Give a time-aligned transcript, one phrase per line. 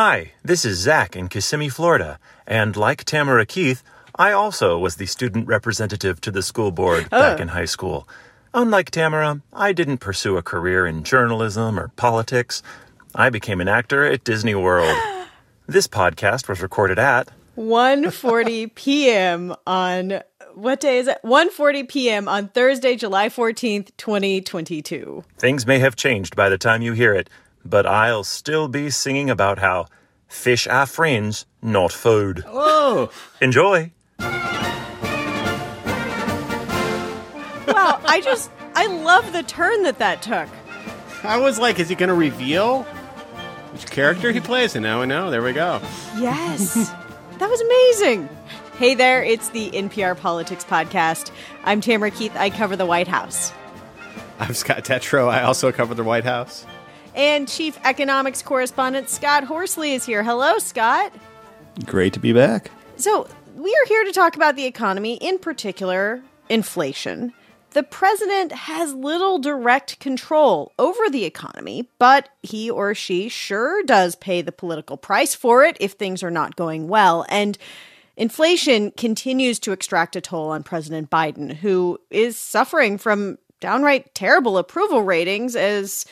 [0.00, 3.82] Hi, this is Zach in Kissimmee, Florida, and like Tamara Keith,
[4.14, 7.18] I also was the student representative to the school board oh.
[7.18, 8.08] back in high school.
[8.54, 12.62] Unlike Tamara, I didn't pursue a career in journalism or politics.
[13.12, 14.96] I became an actor at Disney World.
[15.66, 19.52] This podcast was recorded at 1:40 p.m.
[19.66, 20.20] on
[20.54, 21.18] what day is it?
[21.24, 22.28] 1:40 p.m.
[22.28, 25.24] on Thursday, July 14th, 2022.
[25.38, 27.28] Things may have changed by the time you hear it,
[27.64, 29.86] but I'll still be singing about how
[30.28, 32.44] fish are friends, not food.
[32.46, 33.92] Oh, Enjoy!
[37.68, 40.48] Wow, I just I love the turn that that took.
[41.22, 42.84] I was like, is he going to reveal
[43.72, 44.74] which character he plays?
[44.74, 45.30] And now I know.
[45.30, 45.80] There we go.
[46.16, 46.74] Yes.
[47.38, 48.28] that was amazing.
[48.78, 51.30] Hey there, it's the NPR Politics Podcast.
[51.64, 52.34] I'm Tamara Keith.
[52.36, 53.52] I cover the White House.
[54.38, 55.28] I'm Scott Detrow.
[55.28, 56.64] I also cover the White House.
[57.14, 60.22] And Chief Economics Correspondent Scott Horsley is here.
[60.22, 61.12] Hello, Scott.
[61.84, 62.70] Great to be back.
[62.96, 67.32] So, we are here to talk about the economy, in particular, inflation.
[67.70, 74.14] The president has little direct control over the economy, but he or she sure does
[74.14, 77.26] pay the political price for it if things are not going well.
[77.28, 77.58] And
[78.16, 84.56] inflation continues to extract a toll on President Biden, who is suffering from downright terrible
[84.56, 86.06] approval ratings as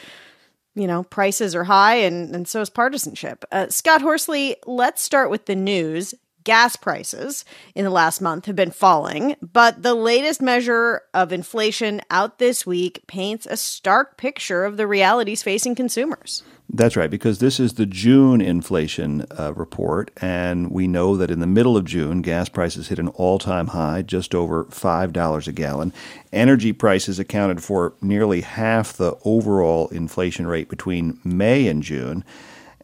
[0.77, 3.45] you know, prices are high and, and so is partisanship.
[3.51, 6.15] Uh, Scott Horsley, let's start with the news.
[6.47, 7.45] Gas prices
[7.75, 12.65] in the last month have been falling, but the latest measure of inflation out this
[12.65, 16.45] week paints a stark picture of the realities facing consumers.
[16.73, 21.41] That's right, because this is the June inflation uh, report, and we know that in
[21.41, 25.53] the middle of June, gas prices hit an all time high, just over $5 a
[25.53, 25.93] gallon.
[26.33, 32.25] Energy prices accounted for nearly half the overall inflation rate between May and June.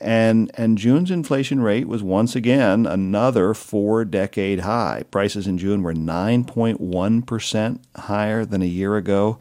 [0.03, 5.05] And, and June's inflation rate was once again another four decade high.
[5.11, 9.39] Prices in June were 9.1% higher than a year ago.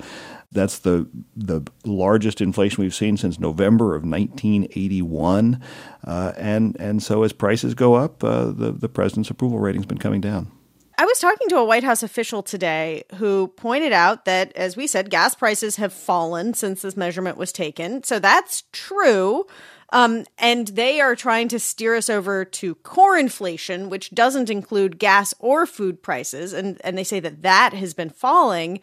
[0.53, 5.63] That's the the largest inflation we've seen since November of 1981,
[6.03, 9.97] uh, and and so as prices go up, uh, the the president's approval rating's been
[9.97, 10.51] coming down.
[10.97, 14.85] I was talking to a White House official today who pointed out that, as we
[14.85, 18.03] said, gas prices have fallen since this measurement was taken.
[18.03, 19.47] So that's true.
[19.91, 24.99] Um, and they are trying to steer us over to core inflation, which doesn't include
[24.99, 26.53] gas or food prices.
[26.53, 28.79] And, and they say that that has been falling.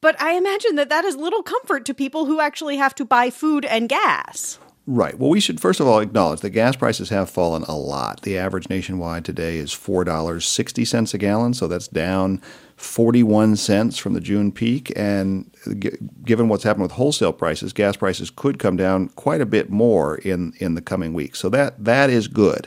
[0.00, 3.30] But I imagine that that is little comfort to people who actually have to buy
[3.30, 4.58] food and gas.
[4.90, 5.18] Right.
[5.18, 8.22] Well, we should first of all acknowledge that gas prices have fallen a lot.
[8.22, 12.40] The average nationwide today is $4.60 a gallon, so that's down
[12.76, 14.90] 41 cents from the June peak.
[14.96, 19.46] And g- given what's happened with wholesale prices, gas prices could come down quite a
[19.46, 21.38] bit more in, in the coming weeks.
[21.38, 22.66] So that that is good.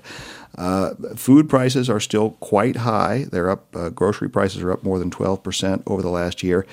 [0.55, 3.25] Uh, food prices are still quite high.
[3.31, 3.75] They're up.
[3.75, 6.67] Uh, grocery prices are up more than 12 percent over the last year.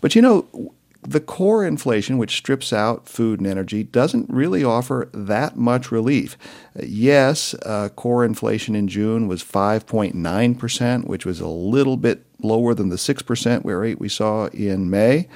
[0.00, 5.08] But you know, the core inflation, which strips out food and energy, doesn't really offer
[5.12, 6.38] that much relief.
[6.80, 12.88] Yes, uh, core inflation in June was 5.9%, which was a little bit lower than
[12.88, 15.28] the 6% rate we saw in May.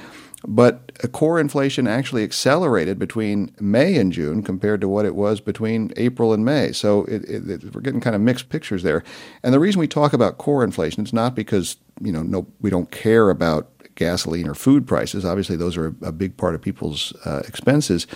[0.47, 5.93] But core inflation actually accelerated between May and June compared to what it was between
[5.97, 6.71] April and May.
[6.71, 9.03] So it, it, it, we're getting kind of mixed pictures there.
[9.43, 12.71] And the reason we talk about core inflation is not because you know no, we
[12.71, 15.25] don't care about gasoline or food prices.
[15.25, 18.07] Obviously, those are a, big part of people's uh, expenses.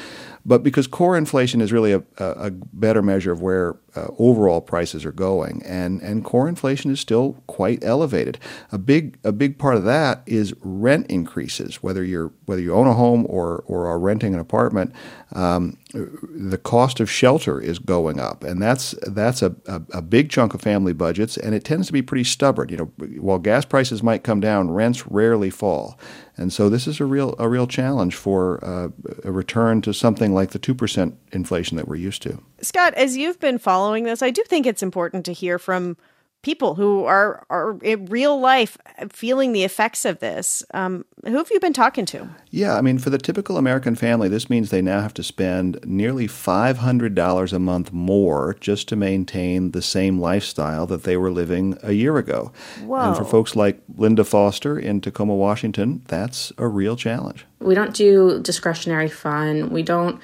[0.44, 5.04] But because core inflation is really a, a better measure of where uh, overall prices
[5.04, 8.38] are going, and, and core inflation is still quite elevated.
[8.72, 11.82] A big a big part of that is rent increases.
[11.82, 14.94] Whether you're whether you own a home or or are renting an apartment,
[15.32, 20.30] um, the cost of shelter is going up, and that's that's a, a, a, big
[20.30, 22.68] chunk of family budgets, and it tends to be pretty stubborn.
[22.68, 22.84] You know,
[23.20, 25.98] while gas prices might come down, rents rarely fall,
[26.36, 28.88] and so this is a real a real challenge for uh,
[29.24, 32.42] a return to something like the two percent inflation that we're used to.
[32.60, 35.96] Scott, as you've been following this, I do think it's important to hear from
[36.42, 38.78] people who are are in real life
[39.10, 40.64] feeling the effects of this.
[40.72, 42.28] Um, who have you been talking to?
[42.50, 45.78] Yeah, I mean, for the typical American family, this means they now have to spend
[45.84, 51.16] nearly five hundred dollars a month more just to maintain the same lifestyle that they
[51.16, 52.52] were living a year ago.
[52.84, 53.08] Whoa.
[53.08, 57.46] And for folks like Linda Foster in Tacoma, Washington, that's a real challenge.
[57.60, 59.70] We don't do discretionary fun.
[59.70, 60.20] We don't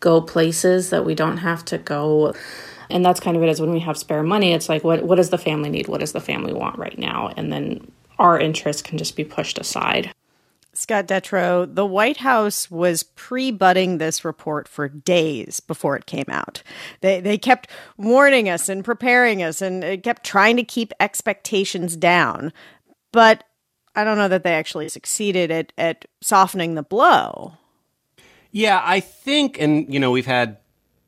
[0.00, 2.34] go places that we don't have to go
[2.92, 5.16] and that's kind of it is when we have spare money it's like what what
[5.16, 8.82] does the family need what does the family want right now and then our interests
[8.82, 10.12] can just be pushed aside
[10.74, 16.62] Scott Detrow, the White House was pre-butting this report for days before it came out.
[17.02, 17.68] They they kept
[17.98, 22.54] warning us and preparing us and kept trying to keep expectations down.
[23.12, 23.44] But
[23.94, 27.58] I don't know that they actually succeeded at at softening the blow.
[28.50, 30.56] Yeah, I think, and you know, we've had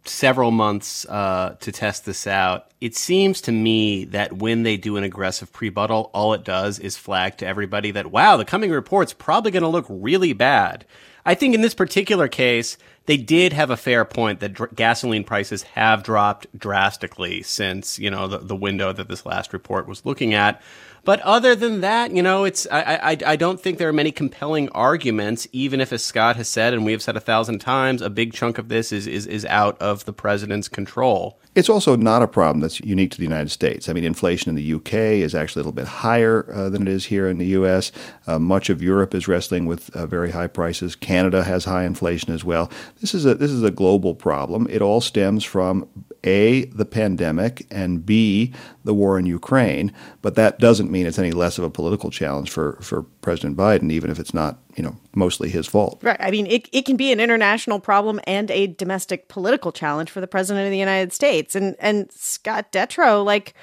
[0.07, 2.71] several months uh, to test this out.
[2.81, 6.97] It seems to me that when they do an aggressive pre-buttal, all it does is
[6.97, 10.85] flag to everybody that wow, the coming report's probably going to look really bad.
[11.27, 12.77] I think in this particular case,
[13.07, 18.11] they did have a fair point that dr- gasoline prices have dropped drastically since you
[18.11, 20.63] know the, the window that this last report was looking at.
[21.05, 24.11] But other than that, you know, it's I, I I don't think there are many
[24.11, 25.47] compelling arguments.
[25.53, 28.33] Even if, as Scott has said, and we have said a thousand times, a big
[28.33, 31.39] chunk of this is is is out of the president's control.
[31.55, 33.89] It's also not a problem that's unique to the United States.
[33.89, 36.89] I mean, inflation in the UK is actually a little bit higher uh, than it
[36.89, 37.93] is here in the U.S.
[38.27, 40.97] Uh, much of Europe is wrestling with uh, very high prices.
[40.97, 42.71] Canada has high inflation as well.
[43.01, 44.67] This is a this is a global problem.
[44.69, 45.89] It all stems from
[46.25, 48.53] a the pandemic and b
[48.85, 49.93] the war in Ukraine.
[50.23, 53.93] But that doesn't mean it's any less of a political challenge for for President Biden,
[53.93, 56.01] even if it's not you know mostly his fault.
[56.03, 56.17] Right.
[56.21, 60.21] I mean, it it can be an international problem and a domestic political challenge for
[60.21, 61.55] the president of the United States.
[61.55, 63.55] And and Scott Detrow, like,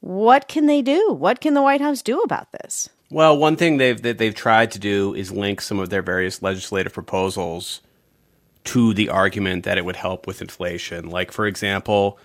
[0.00, 1.12] what can they do?
[1.12, 2.88] What can the White House do about this?
[3.10, 6.42] Well, one thing they've that they've tried to do is link some of their various
[6.42, 7.80] legislative proposals
[8.64, 11.08] to the argument that it would help with inflation.
[11.08, 12.18] Like, for example,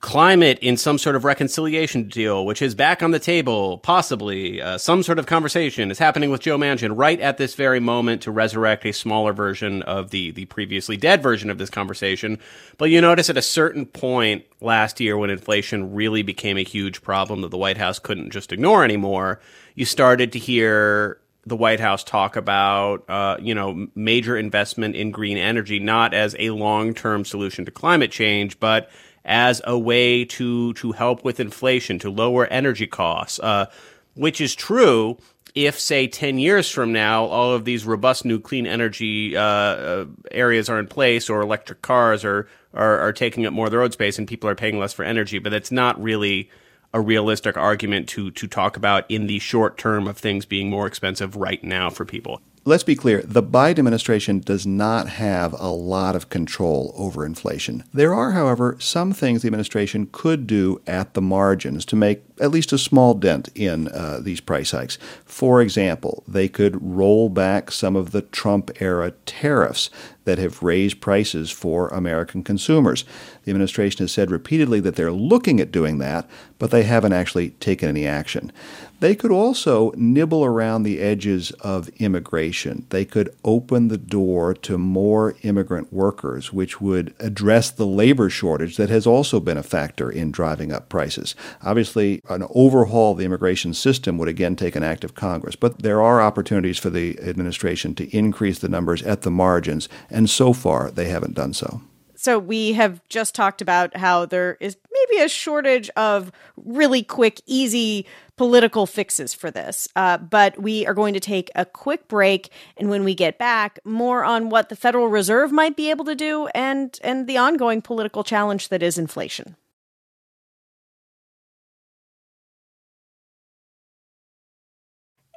[0.00, 4.78] climate in some sort of reconciliation deal, which is back on the table, possibly uh,
[4.78, 8.30] some sort of conversation is happening with Joe Manchin right at this very moment to
[8.30, 12.38] resurrect a smaller version of the the previously dead version of this conversation.
[12.76, 17.02] But you notice at a certain point last year when inflation really became a huge
[17.02, 19.40] problem that the White House couldn't just ignore anymore,
[19.74, 25.10] you started to hear the White House talk about, uh, you know, major investment in
[25.10, 28.90] green energy, not as a long term solution to climate change, but
[29.24, 33.66] as a way to to help with inflation, to lower energy costs, uh,
[34.14, 35.18] which is true.
[35.54, 40.04] If, say, 10 years from now, all of these robust new clean energy uh, uh,
[40.30, 43.78] areas are in place, or electric cars are, are, are taking up more of the
[43.78, 46.48] road space, and people are paying less for energy, but it's not really
[46.92, 50.86] a realistic argument to to talk about in the short term of things being more
[50.86, 55.68] expensive right now for people let's be clear the Biden administration does not have a
[55.68, 57.82] lot of control over inflation.
[57.94, 62.50] There are, however, some things the administration could do at the margins to make at
[62.50, 64.98] least a small dent in uh, these price hikes.
[65.24, 69.88] For example, they could roll back some of the Trump era tariffs
[70.28, 73.06] that have raised prices for American consumers.
[73.44, 76.28] The administration has said repeatedly that they're looking at doing that,
[76.58, 78.52] but they haven't actually taken any action.
[79.00, 82.84] They could also nibble around the edges of immigration.
[82.90, 88.76] They could open the door to more immigrant workers, which would address the labor shortage
[88.76, 91.36] that has also been a factor in driving up prices.
[91.62, 95.78] Obviously, an overhaul of the immigration system would again take an act of Congress, but
[95.82, 99.88] there are opportunities for the administration to increase the numbers at the margins,
[100.18, 101.80] and so far they haven't done so.
[102.16, 107.40] So we have just talked about how there is maybe a shortage of really quick,
[107.46, 108.04] easy
[108.34, 109.86] political fixes for this.
[109.94, 113.78] Uh, but we are going to take a quick break, and when we get back,
[113.84, 117.80] more on what the Federal Reserve might be able to do and and the ongoing
[117.80, 119.54] political challenge that is inflation.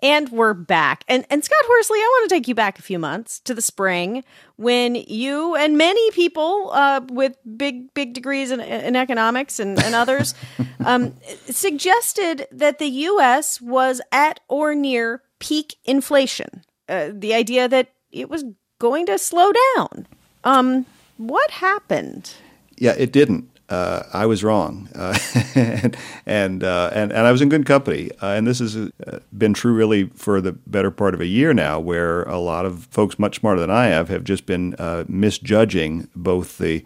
[0.01, 1.03] And we're back.
[1.07, 3.61] And and Scott Horsley, I want to take you back a few months to the
[3.61, 4.23] spring
[4.55, 9.93] when you and many people uh, with big big degrees in, in economics and, and
[9.93, 10.33] others
[10.85, 11.13] um,
[11.45, 13.61] suggested that the U.S.
[13.61, 16.63] was at or near peak inflation.
[16.89, 18.43] Uh, the idea that it was
[18.79, 20.07] going to slow down.
[20.43, 20.85] Um,
[21.17, 22.33] what happened?
[22.77, 25.17] Yeah, it didn't uh, I was wrong, uh,
[25.55, 28.11] and and, uh, and, and I was in good company.
[28.21, 28.89] Uh, and this has uh,
[29.35, 32.85] been true really for the better part of a year now, where a lot of
[32.91, 36.83] folks much smarter than I have have just been uh, misjudging both the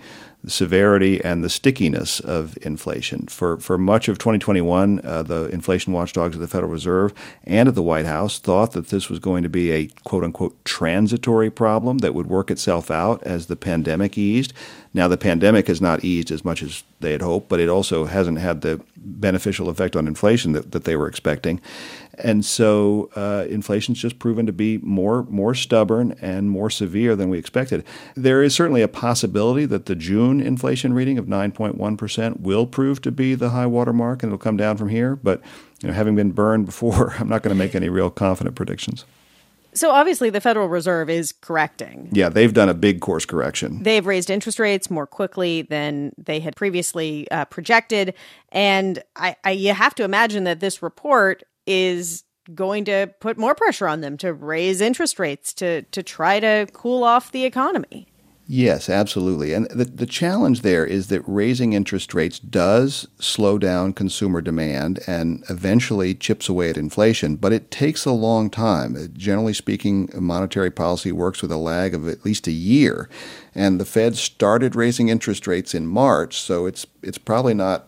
[0.47, 3.27] severity and the stickiness of inflation.
[3.27, 7.13] For, for much of 2021, uh, the inflation watchdogs of the Federal Reserve
[7.43, 10.63] and at the White House thought that this was going to be a quote unquote
[10.65, 14.53] transitory problem that would work itself out as the pandemic eased.
[14.95, 18.05] Now, the pandemic has not eased as much as they had hoped, but it also
[18.05, 21.59] hasn't had the beneficial effect on inflation that, that they were expecting.
[22.17, 27.27] And so uh, inflation's just proven to be more more stubborn and more severe than
[27.29, 27.83] we expected.
[28.15, 33.11] There is certainly a possibility that the June inflation reading of 9.1% will prove to
[33.11, 35.41] be the high water mark and it'll come down from here, but
[35.81, 39.03] you know, having been burned before, I'm not going to make any real confident predictions.
[39.75, 42.09] So obviously, the Federal Reserve is correcting.
[42.13, 43.83] Yeah, they've done a big course correction.
[43.83, 48.13] They've raised interest rates more quickly than they had previously uh, projected.
[48.49, 53.55] And I, I, you have to imagine that this report is going to put more
[53.55, 58.07] pressure on them to raise interest rates to, to try to cool off the economy.
[58.47, 59.53] Yes, absolutely.
[59.53, 64.99] And the, the challenge there is that raising interest rates does slow down consumer demand
[65.07, 68.95] and eventually chips away at inflation, but it takes a long time.
[68.95, 73.09] Uh, generally speaking, monetary policy works with a lag of at least a year.
[73.55, 77.87] And the Fed started raising interest rates in March, so it's it's probably not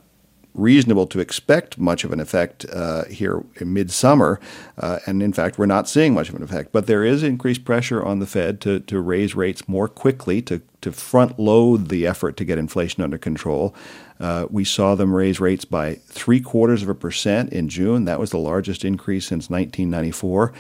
[0.58, 4.40] reasonable to expect much of an effect uh, here in midsummer.
[4.78, 6.72] Uh, and in fact, we're not seeing much of an effect.
[6.72, 10.62] But there is increased pressure on the Fed to, to raise rates more quickly, to,
[10.82, 13.74] to front load the effort to get inflation under control.
[14.20, 18.06] Uh, we saw them raise rates by three quarters of a percent in June.
[18.06, 20.54] That was the largest increase since 1994.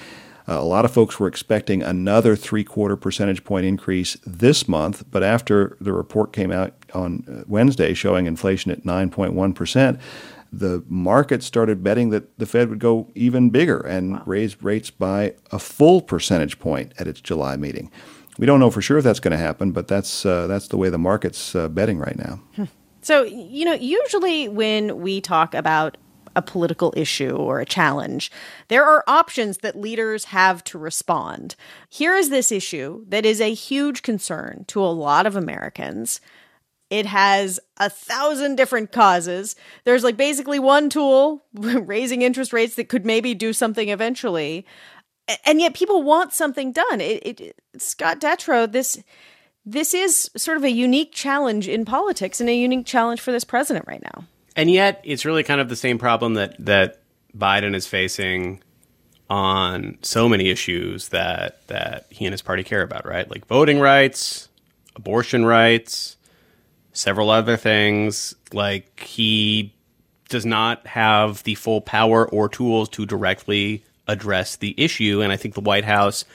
[0.47, 5.03] Uh, a lot of folks were expecting another three quarter percentage point increase this month,
[5.11, 9.99] but after the report came out on uh, Wednesday showing inflation at 9.1%,
[10.51, 14.23] the market started betting that the Fed would go even bigger and wow.
[14.25, 17.91] raise rates by a full percentage point at its July meeting.
[18.37, 20.77] We don't know for sure if that's going to happen, but that's uh, that's the
[20.77, 22.39] way the market's uh, betting right now.
[22.55, 22.65] Hmm.
[23.01, 25.97] So, you know, usually when we talk about
[26.37, 28.31] a political issue or a challenge,
[28.67, 31.55] there are options that leaders have to respond.
[31.89, 36.21] Here is this issue that is a huge concern to a lot of Americans.
[36.91, 39.55] It has a thousand different causes.
[39.83, 44.63] There's like basically one tool, raising interest rates, that could maybe do something eventually.
[45.43, 47.01] And yet people want something done.
[47.01, 49.03] It, it, Scott Detrow, this
[49.65, 53.43] this is sort of a unique challenge in politics and a unique challenge for this
[53.43, 54.23] president right now.
[54.57, 56.99] And yet, it's really kind of the same problem that that
[57.37, 58.63] Biden is facing
[59.29, 63.29] on so many issues that that he and his party care about, right?
[63.29, 64.49] Like voting rights,
[64.95, 66.17] abortion rights,
[66.91, 68.33] several other things.
[68.51, 69.75] Like he
[70.27, 75.37] does not have the full power or tools to directly address the issue, and I
[75.37, 76.25] think the White House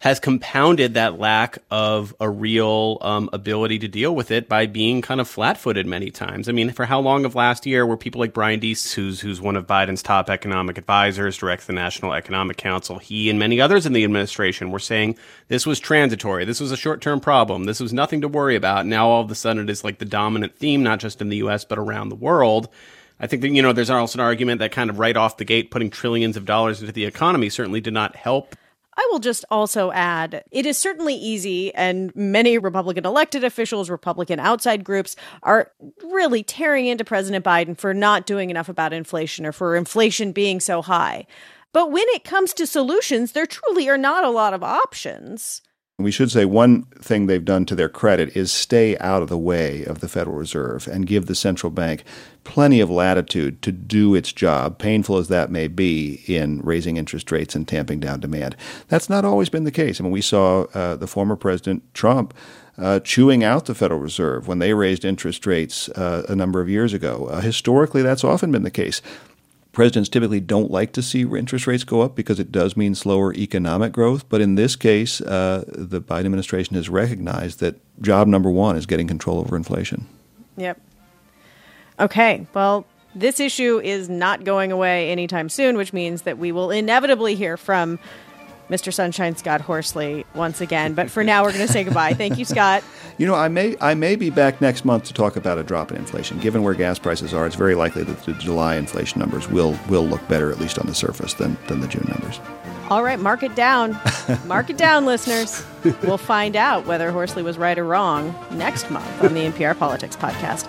[0.00, 5.02] has compounded that lack of a real um, ability to deal with it by being
[5.02, 6.48] kind of flat-footed many times.
[6.48, 9.42] I mean, for how long of last year were people like Brian Deese, who's who's
[9.42, 13.84] one of Biden's top economic advisors, directs the National Economic Council, he and many others
[13.84, 17.92] in the administration were saying this was transitory, this was a short-term problem, this was
[17.92, 18.86] nothing to worry about.
[18.86, 21.36] Now all of a sudden it is like the dominant theme, not just in the
[21.38, 21.66] U.S.
[21.66, 22.70] but around the world.
[23.22, 25.44] I think that you know there's also an argument that kind of right off the
[25.44, 28.56] gate, putting trillions of dollars into the economy certainly did not help
[29.00, 34.38] I will just also add it is certainly easy, and many Republican elected officials, Republican
[34.38, 35.72] outside groups are
[36.04, 40.60] really tearing into President Biden for not doing enough about inflation or for inflation being
[40.60, 41.26] so high.
[41.72, 45.62] But when it comes to solutions, there truly are not a lot of options.
[46.02, 49.38] We should say one thing they've done to their credit is stay out of the
[49.38, 52.04] way of the Federal Reserve and give the central bank
[52.44, 57.30] plenty of latitude to do its job, painful as that may be, in raising interest
[57.30, 58.56] rates and tamping down demand.
[58.88, 60.00] That's not always been the case.
[60.00, 62.34] I mean, we saw uh, the former President Trump.
[62.78, 66.68] Uh, chewing out the Federal Reserve when they raised interest rates uh, a number of
[66.70, 67.26] years ago.
[67.26, 69.02] Uh, historically, that's often been the case.
[69.80, 73.32] Presidents typically don't like to see interest rates go up because it does mean slower
[73.32, 74.28] economic growth.
[74.28, 78.84] But in this case, uh, the Biden administration has recognized that job number one is
[78.84, 80.06] getting control over inflation.
[80.58, 80.78] Yep.
[81.98, 82.46] Okay.
[82.52, 82.84] Well,
[83.14, 87.56] this issue is not going away anytime soon, which means that we will inevitably hear
[87.56, 87.98] from
[88.70, 88.92] Mr.
[88.92, 90.94] Sunshine Scott Horsley once again.
[90.94, 92.14] But for now, we're going to say goodbye.
[92.14, 92.82] Thank you, Scott.
[93.18, 95.90] You know, I may I may be back next month to talk about a drop
[95.90, 96.38] in inflation.
[96.38, 100.06] Given where gas prices are, it's very likely that the July inflation numbers will will
[100.06, 102.40] look better, at least on the surface, than than the June numbers.
[102.88, 104.00] All right, mark it down.
[104.46, 105.62] mark it down, listeners.
[106.02, 110.16] We'll find out whether Horsley was right or wrong next month on the NPR Politics
[110.16, 110.66] Podcast.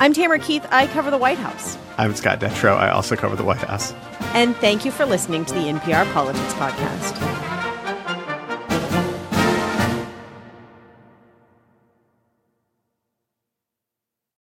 [0.00, 0.66] I'm Tamara Keith.
[0.70, 1.76] I cover the White House.
[1.98, 2.74] I'm Scott Detrow.
[2.74, 3.92] I also cover the White House.
[4.32, 7.49] And thank you for listening to the NPR Politics Podcast.